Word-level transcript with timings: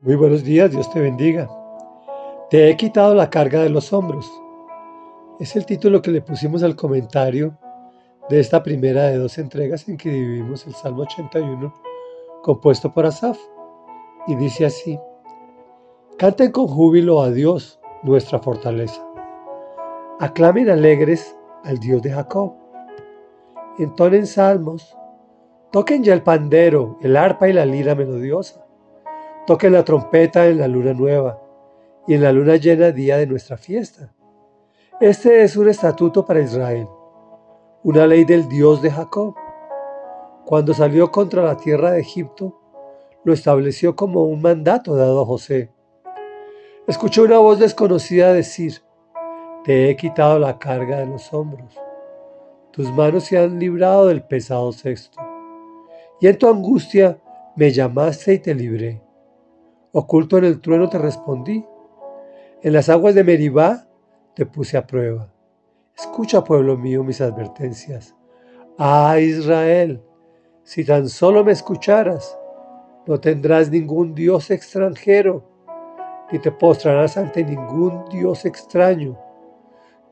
Muy 0.00 0.14
buenos 0.14 0.44
días, 0.44 0.70
Dios 0.70 0.88
te 0.92 1.00
bendiga. 1.00 1.50
Te 2.50 2.70
he 2.70 2.76
quitado 2.76 3.16
la 3.16 3.30
carga 3.30 3.64
de 3.64 3.68
los 3.68 3.92
hombros. 3.92 4.30
Es 5.40 5.56
el 5.56 5.66
título 5.66 6.00
que 6.00 6.12
le 6.12 6.22
pusimos 6.22 6.62
al 6.62 6.76
comentario 6.76 7.58
de 8.28 8.38
esta 8.38 8.62
primera 8.62 9.06
de 9.06 9.18
dos 9.18 9.38
entregas 9.38 9.88
en 9.88 9.96
que 9.96 10.10
dividimos 10.10 10.64
el 10.68 10.74
Salmo 10.76 11.02
81, 11.02 11.74
compuesto 12.44 12.94
por 12.94 13.06
Asaf. 13.06 13.36
Y 14.28 14.36
dice 14.36 14.66
así, 14.66 15.00
Canten 16.16 16.52
con 16.52 16.68
júbilo 16.68 17.20
a 17.20 17.32
Dios, 17.32 17.80
nuestra 18.04 18.38
fortaleza. 18.38 19.04
Aclamen 20.20 20.70
alegres 20.70 21.36
al 21.64 21.80
Dios 21.80 22.02
de 22.02 22.12
Jacob. 22.12 22.52
Entonen 23.80 24.28
salmos. 24.28 24.96
Toquen 25.72 26.04
ya 26.04 26.14
el 26.14 26.22
pandero, 26.22 26.98
el 27.02 27.16
arpa 27.16 27.48
y 27.48 27.52
la 27.52 27.66
lira 27.66 27.96
melodiosa 27.96 28.67
Toquen 29.48 29.72
la 29.72 29.82
trompeta 29.82 30.46
en 30.46 30.58
la 30.58 30.68
luna 30.68 30.92
nueva 30.92 31.40
y 32.06 32.12
en 32.12 32.22
la 32.22 32.32
luna 32.32 32.56
llena 32.56 32.90
día 32.90 33.16
de 33.16 33.26
nuestra 33.26 33.56
fiesta. 33.56 34.12
Este 35.00 35.42
es 35.42 35.56
un 35.56 35.70
estatuto 35.70 36.22
para 36.26 36.42
Israel, 36.42 36.86
una 37.82 38.06
ley 38.06 38.24
del 38.26 38.46
Dios 38.46 38.82
de 38.82 38.90
Jacob. 38.90 39.34
Cuando 40.44 40.74
salió 40.74 41.10
contra 41.10 41.42
la 41.42 41.56
tierra 41.56 41.92
de 41.92 42.00
Egipto, 42.00 42.60
lo 43.24 43.32
estableció 43.32 43.96
como 43.96 44.24
un 44.24 44.42
mandato 44.42 44.94
dado 44.94 45.22
a 45.22 45.24
José. 45.24 45.72
Escuchó 46.86 47.22
una 47.22 47.38
voz 47.38 47.58
desconocida 47.58 48.34
decir, 48.34 48.82
te 49.64 49.88
he 49.88 49.96
quitado 49.96 50.38
la 50.38 50.58
carga 50.58 50.98
de 50.98 51.06
los 51.06 51.32
hombros, 51.32 51.74
tus 52.70 52.92
manos 52.92 53.24
se 53.24 53.38
han 53.38 53.58
librado 53.58 54.08
del 54.08 54.22
pesado 54.22 54.70
cesto, 54.72 55.18
y 56.20 56.26
en 56.26 56.36
tu 56.36 56.50
angustia 56.50 57.18
me 57.56 57.70
llamaste 57.70 58.34
y 58.34 58.38
te 58.40 58.54
libré. 58.54 59.07
Oculto 59.92 60.36
en 60.36 60.44
el 60.44 60.60
trueno 60.60 60.88
te 60.88 60.98
respondí. 60.98 61.64
En 62.62 62.72
las 62.72 62.88
aguas 62.88 63.14
de 63.14 63.24
Meribá 63.24 63.88
te 64.34 64.44
puse 64.44 64.76
a 64.76 64.86
prueba. 64.86 65.32
Escucha, 65.96 66.44
pueblo 66.44 66.76
mío, 66.76 67.02
mis 67.02 67.20
advertencias. 67.20 68.14
Ah, 68.78 69.18
Israel, 69.18 70.02
si 70.62 70.84
tan 70.84 71.08
solo 71.08 71.42
me 71.42 71.52
escucharas, 71.52 72.38
no 73.06 73.18
tendrás 73.18 73.70
ningún 73.70 74.14
Dios 74.14 74.50
extranjero, 74.50 75.42
ni 76.30 76.38
te 76.38 76.52
postrarás 76.52 77.16
ante 77.16 77.42
ningún 77.42 78.04
Dios 78.10 78.44
extraño. 78.44 79.18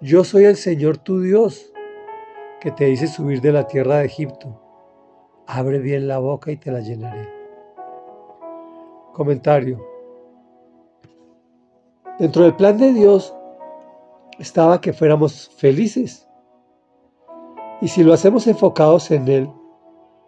Yo 0.00 0.24
soy 0.24 0.44
el 0.44 0.56
Señor 0.56 0.96
tu 0.96 1.20
Dios, 1.20 1.72
que 2.60 2.70
te 2.70 2.88
hice 2.88 3.06
subir 3.06 3.42
de 3.42 3.52
la 3.52 3.66
tierra 3.66 3.98
de 3.98 4.06
Egipto. 4.06 4.62
Abre 5.46 5.78
bien 5.78 6.08
la 6.08 6.18
boca 6.18 6.50
y 6.50 6.56
te 6.56 6.72
la 6.72 6.80
llenaré. 6.80 7.35
Comentario. 9.16 9.82
Dentro 12.18 12.42
del 12.42 12.54
plan 12.54 12.76
de 12.76 12.92
Dios 12.92 13.34
estaba 14.38 14.78
que 14.82 14.92
fuéramos 14.92 15.48
felices. 15.56 16.28
Y 17.80 17.88
si 17.88 18.04
lo 18.04 18.12
hacemos 18.12 18.46
enfocados 18.46 19.10
en 19.10 19.26
Él, 19.28 19.50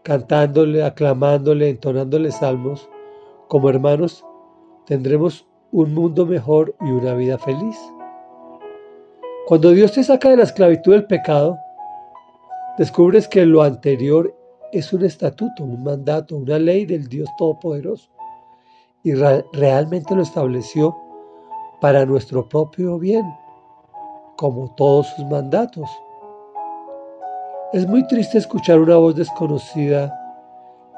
cantándole, 0.05 0.83
aclamándole, 0.83 1.69
entonándole 1.69 2.33
salmos, 2.33 2.89
como 3.49 3.69
hermanos, 3.69 4.25
tendremos 4.87 5.47
un 5.71 5.93
mundo 5.93 6.25
mejor 6.25 6.75
y 6.81 6.91
una 6.91 7.13
vida 7.13 7.37
feliz. 7.37 7.77
Cuando 9.47 9.73
Dios 9.73 9.93
te 9.93 10.03
saca 10.03 10.31
de 10.31 10.39
la 10.39 10.45
esclavitud 10.45 10.93
del 10.93 11.05
pecado, 11.05 11.59
descubres 12.79 13.29
que 13.29 13.45
lo 13.45 13.63
anterior 13.63 14.35
es 14.73 14.95
un 14.95 15.05
estatuto, 15.05 15.63
un 15.63 15.85
mandato, 15.85 16.39
una 16.39 16.59
ley 16.59 16.87
del 16.87 17.07
Dios 17.07 17.29
Todopoderoso 17.37 18.18
y 19.09 19.15
realmente 19.15 20.15
lo 20.15 20.21
estableció 20.21 20.95
para 21.81 22.05
nuestro 22.05 22.47
propio 22.47 22.99
bien, 22.99 23.25
como 24.37 24.75
todos 24.75 25.07
sus 25.07 25.25
mandatos. 25.25 25.89
Es 27.73 27.89
muy 27.89 28.07
triste 28.07 28.37
escuchar 28.37 28.79
una 28.79 28.97
voz 28.97 29.17
desconocida 29.17 30.15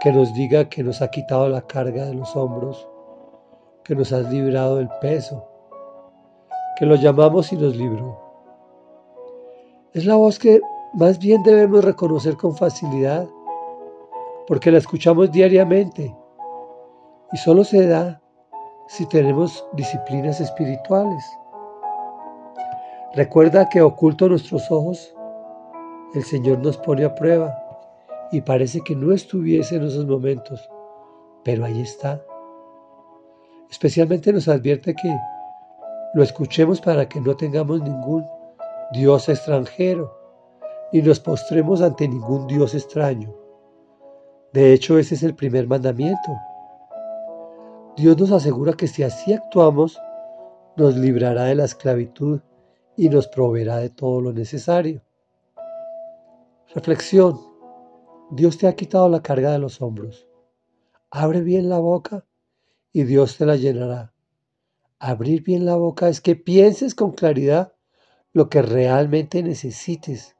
que 0.00 0.10
nos 0.10 0.34
diga 0.34 0.69
que 0.69 0.82
nos 0.82 1.00
ha 1.03 1.09
quitado 1.09 1.49
la 1.49 1.60
carga 1.62 2.06
de 2.06 2.15
los 2.15 2.34
hombros, 2.34 2.88
que 3.84 3.94
nos 3.94 4.12
has 4.12 4.28
librado 4.28 4.78
del 4.78 4.88
peso, 5.00 5.47
que 6.76 6.87
lo 6.87 6.97
llamamos 6.97 7.53
y 7.53 7.56
nos 7.56 7.76
libró. 7.76 8.19
Es 9.94 10.04
la 10.04 10.16
voz 10.16 10.37
que 10.37 10.60
más 10.94 11.20
bien 11.20 11.44
debemos 11.44 11.84
reconocer 11.84 12.37
con 12.37 12.56
facilidad, 12.56 13.28
porque 14.49 14.72
la 14.72 14.78
escuchamos 14.78 15.31
diariamente 15.31 16.12
y 17.33 17.37
solo 17.37 17.65
se 17.65 17.87
da 17.87 18.21
si 18.89 19.07
tenemos 19.07 19.65
disciplinas 19.75 20.41
espirituales. 20.41 21.25
Recuerda 23.15 23.69
que 23.69 23.83
oculto 23.83 24.29
nuestros 24.29 24.71
ojos, 24.71 25.15
el 26.15 26.25
Señor 26.25 26.59
nos 26.59 26.77
pone 26.77 27.05
a 27.05 27.15
prueba 27.15 27.55
y 28.33 28.41
parece 28.41 28.81
que 28.81 28.97
no 28.97 29.13
estuviese 29.13 29.77
en 29.77 29.85
esos 29.85 30.07
momentos, 30.07 30.69
pero 31.45 31.65
ahí 31.65 31.81
está. 31.81 32.21
Especialmente 33.71 34.33
nos 34.33 34.49
advierte 34.49 34.95
que 34.95 35.17
lo 36.15 36.23
escuchemos 36.25 36.81
para 36.81 37.09
que 37.09 37.21
no 37.21 37.37
tengamos 37.37 37.81
ningún 37.83 38.27
Dios 38.93 39.29
extranjero 39.29 40.12
ni 40.93 41.01
nos 41.03 41.21
postremos 41.21 41.81
ante 41.81 42.09
ningún 42.09 42.49
Dios 42.49 42.75
extraño. 42.75 43.33
De 44.53 44.73
hecho, 44.73 44.99
ese 44.99 45.15
es 45.15 45.23
el 45.23 45.37
primer 45.37 45.69
mandamiento 45.69 46.33
Dios 48.00 48.16
nos 48.16 48.33
asegura 48.33 48.72
que 48.72 48.87
si 48.87 49.03
así 49.03 49.34
actuamos, 49.34 50.00
nos 50.75 50.97
librará 50.97 51.44
de 51.44 51.55
la 51.55 51.66
esclavitud 51.66 52.41
y 52.97 53.11
nos 53.11 53.28
proveerá 53.28 53.77
de 53.77 53.91
todo 53.91 54.22
lo 54.22 54.33
necesario. 54.33 55.03
Reflexión. 56.75 57.38
Dios 58.31 58.56
te 58.56 58.69
ha 58.69 58.75
quitado 58.75 59.11
la 59.11 59.21
carga 59.21 59.53
de 59.53 59.59
los 59.59 59.83
hombros. 59.83 60.27
Abre 61.11 61.43
bien 61.43 61.69
la 61.69 61.78
boca 61.78 62.25
y 62.91 63.03
Dios 63.03 63.37
te 63.37 63.44
la 63.44 63.56
llenará. 63.56 64.15
Abrir 64.99 65.43
bien 65.43 65.67
la 65.67 65.77
boca 65.77 66.09
es 66.09 66.22
que 66.22 66.37
pienses 66.37 66.94
con 66.94 67.12
claridad 67.12 67.75
lo 68.32 68.49
que 68.49 68.62
realmente 68.62 69.43
necesites, 69.43 70.37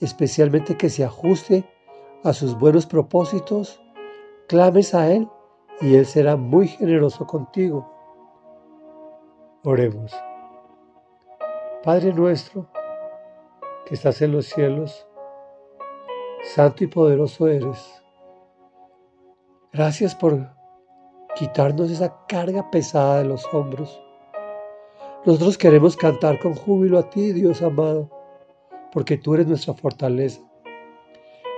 especialmente 0.00 0.76
que 0.76 0.90
se 0.90 1.04
ajuste 1.04 1.70
a 2.24 2.32
sus 2.32 2.58
buenos 2.58 2.86
propósitos, 2.86 3.80
clames 4.48 4.92
a 4.92 5.12
Él 5.12 5.28
y 5.80 5.96
Él 5.96 6.06
será 6.06 6.36
muy 6.36 6.68
generoso 6.68 7.26
contigo. 7.26 7.90
Oremos. 9.64 10.14
Padre 11.82 12.12
nuestro, 12.12 12.66
que 13.86 13.94
estás 13.94 14.22
en 14.22 14.32
los 14.32 14.46
cielos, 14.46 15.06
santo 16.42 16.84
y 16.84 16.86
poderoso 16.86 17.48
eres. 17.48 18.02
Gracias 19.72 20.14
por 20.14 20.50
quitarnos 21.34 21.90
esa 21.90 22.24
carga 22.28 22.70
pesada 22.70 23.18
de 23.18 23.24
los 23.24 23.44
hombros. 23.52 24.00
Nosotros 25.26 25.58
queremos 25.58 25.96
cantar 25.96 26.38
con 26.38 26.54
júbilo 26.54 26.98
a 26.98 27.10
ti, 27.10 27.32
Dios 27.32 27.62
amado, 27.62 28.10
porque 28.92 29.16
tú 29.16 29.34
eres 29.34 29.46
nuestra 29.46 29.74
fortaleza. 29.74 30.40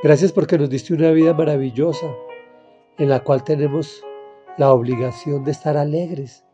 Gracias 0.02 0.32
porque 0.32 0.58
nos 0.58 0.70
diste 0.70 0.94
una 0.94 1.10
vida 1.10 1.34
maravillosa 1.34 2.06
en 2.98 3.08
la 3.08 3.20
cual 3.22 3.44
tenemos 3.44 4.05
la 4.56 4.72
obligación 4.72 5.44
de 5.44 5.50
estar 5.50 5.76
alegres 5.76 6.44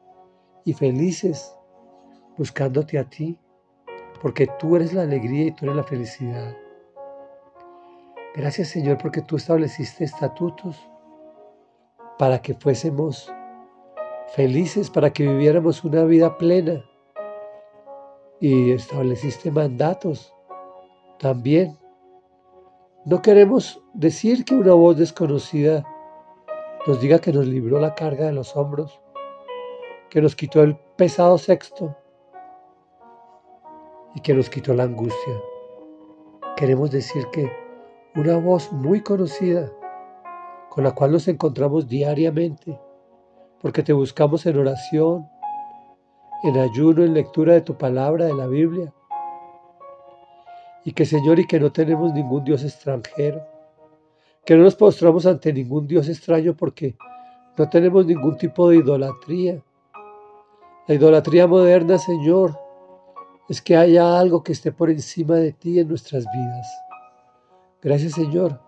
y 0.65 0.73
felices 0.73 1.57
buscándote 2.37 2.99
a 2.99 3.05
ti, 3.05 3.39
porque 4.21 4.49
tú 4.59 4.77
eres 4.77 4.93
la 4.93 5.03
alegría 5.03 5.47
y 5.47 5.53
tú 5.53 5.67
eres 5.67 5.77
la 5.77 5.85
felicidad. 5.85 6.57
Gracias 8.35 8.69
Señor 8.69 8.99
porque 8.99 9.21
tú 9.21 9.37
estableciste 9.37 10.05
estatutos 10.05 10.89
para 12.19 12.41
que 12.41 12.55
fuésemos 12.55 13.33
felices, 14.35 14.91
para 14.91 15.13
que 15.13 15.27
viviéramos 15.27 15.85
una 15.85 16.05
vida 16.05 16.39
plena. 16.39 16.85
Y 18.41 18.73
estableciste 18.73 19.51
mandatos 19.51 20.35
también. 21.19 21.79
No 23.05 23.23
queremos 23.23 23.81
decir 23.95 24.45
que 24.45 24.55
una 24.55 24.75
voz 24.75 24.97
desconocida 24.97 25.85
nos 26.87 27.01
diga 27.01 27.21
que 27.21 27.33
nos 27.33 27.47
libró 27.47 27.79
la 27.79 27.95
carga 27.95 28.27
de 28.27 28.33
los 28.33 28.57
hombros, 28.57 29.01
que 30.11 30.21
nos 30.21 30.35
quitó 30.35 30.63
el 30.63 30.77
pesado 30.97 31.39
sexto 31.39 31.97
y 34.15 34.21
que 34.21 34.35
nos 34.35 34.51
quitó 34.51 34.75
la 34.75 34.83
angustia. 34.85 35.41
Queremos 36.57 36.91
decir 36.91 37.25
que 37.33 37.53
una 38.17 38.37
voz 38.37 38.73
muy 38.73 39.01
conocida, 39.01 39.71
con 40.71 40.83
la 40.83 40.93
cual 40.93 41.13
nos 41.13 41.29
encontramos 41.29 41.87
diariamente, 41.87 42.79
porque 43.61 43.85
te 43.85 43.93
buscamos 43.93 44.45
en 44.47 44.59
oración, 44.59 45.29
en 46.43 46.59
ayuno, 46.59 47.05
en 47.05 47.15
lectura 47.15 47.55
de 47.55 47.61
tu 47.61 47.79
palabra, 47.79 48.25
de 48.25 48.35
la 48.35 48.49
Biblia. 48.49 48.93
Y 50.85 50.93
que 50.93 51.07
Señor, 51.07 51.39
y 51.39 51.47
que 51.47 51.61
no 51.61 51.71
tenemos 51.71 52.13
ningún 52.13 52.43
Dios 52.43 52.65
extranjero, 52.65 53.52
que 54.45 54.57
no 54.57 54.65
nos 54.65 54.75
postramos 54.75 55.27
ante 55.27 55.53
ningún 55.53 55.87
Dios 55.87 56.09
extraño 56.09 56.55
porque 56.55 56.97
No 57.59 57.69
tenemos 57.69 58.07
ningún 58.07 58.37
tipo 58.39 58.71
de 58.71 58.77
idolatría. 58.79 59.63
La 60.89 60.95
idolatría 60.95 61.47
moderna, 61.47 61.99
Señor, 61.99 62.59
es 63.49 63.61
que 63.61 63.77
haya 63.77 64.19
algo 64.19 64.43
que 64.43 64.53
esté 64.53 64.73
por 64.73 64.89
encima 64.89 65.35
de 65.35 65.53
ti 65.53 65.79
en 65.79 65.89
nuestras 65.89 66.25
vidas. 66.33 66.67
Gracias, 67.83 68.15
Señor, 68.15 68.59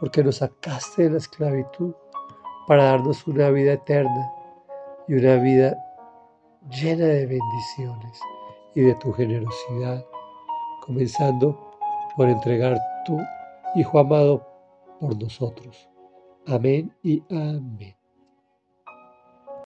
porque 0.00 0.24
nos 0.24 0.36
sacaste 0.36 1.02
de 1.02 1.10
la 1.10 1.18
esclavitud 1.18 1.92
para 2.66 2.84
darnos 2.84 3.26
una 3.26 3.50
vida 3.50 3.74
eterna 3.74 4.32
y 5.08 5.14
una 5.14 5.36
vida 5.36 5.76
llena 6.70 7.04
de 7.04 7.26
bendiciones 7.26 8.20
y 8.74 8.80
de 8.80 8.94
tu 8.94 9.12
generosidad, 9.12 10.02
comenzando 10.86 11.70
por 12.16 12.28
entregar 12.28 12.78
tu 13.04 13.18
Hijo 13.74 13.98
amado 13.98 14.51
por 15.02 15.20
nosotros. 15.20 15.90
Amén 16.46 16.94
y 17.02 17.20
amén. 17.28 18.01